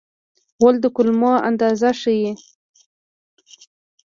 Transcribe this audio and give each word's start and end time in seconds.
غول 0.59 0.75
د 0.81 0.85
کولمو 0.95 1.31
اندازه 1.49 1.89
ښيي. 2.01 2.31